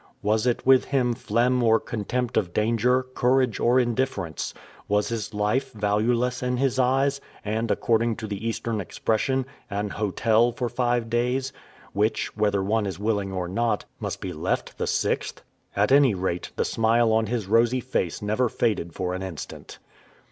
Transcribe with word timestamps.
Was 0.23 0.47
it 0.47 0.65
with 0.65 0.85
him 0.85 1.13
phlegm 1.13 1.61
or 1.61 1.79
contempt 1.79 2.35
of 2.35 2.53
danger, 2.53 3.03
courage 3.13 3.59
or 3.59 3.79
indifference? 3.79 4.51
Was 4.87 5.09
his 5.09 5.31
life 5.31 5.71
valueless 5.73 6.41
in 6.41 6.57
his 6.57 6.79
eyes, 6.79 7.21
and, 7.45 7.69
according 7.69 8.15
to 8.15 8.25
the 8.25 8.47
Eastern 8.47 8.81
expression, 8.81 9.45
"an 9.69 9.89
hotel 9.91 10.51
for 10.53 10.69
five 10.69 11.07
days," 11.07 11.53
which, 11.93 12.35
whether 12.35 12.63
one 12.63 12.87
is 12.87 12.97
willing 12.97 13.31
or 13.31 13.47
not, 13.47 13.85
must 13.99 14.21
be 14.21 14.33
left 14.33 14.79
the 14.79 14.87
sixth? 14.87 15.43
At 15.75 15.91
any 15.91 16.15
rate, 16.15 16.49
the 16.55 16.65
smile 16.65 17.13
on 17.13 17.27
his 17.27 17.45
rosy 17.45 17.79
face 17.79 18.23
never 18.23 18.49
faded 18.49 18.95
for 18.95 19.13
an 19.13 19.21
instant. 19.21 19.77